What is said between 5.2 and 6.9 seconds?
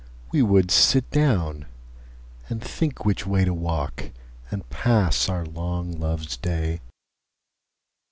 our long Loves Day.